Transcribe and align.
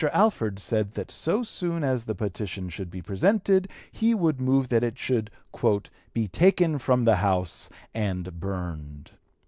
Alford 0.13 0.57
said 0.57 0.93
that 0.95 1.11
so 1.11 1.43
soon 1.43 1.83
as 1.83 2.05
the 2.05 2.15
petition 2.15 2.69
should 2.69 2.89
be 2.89 3.03
presented 3.03 3.69
he 3.91 4.15
would 4.15 4.41
move 4.41 4.69
that 4.69 4.83
it 4.83 4.97
should 4.97 5.29
"be 6.11 6.27
taken 6.27 6.79
from 6.79 7.05
the 7.05 7.17
House 7.17 7.69
and 7.93 8.39
burned." 8.39 9.11